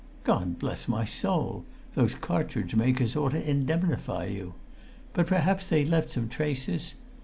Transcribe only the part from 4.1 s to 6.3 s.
you. But perhaps they left some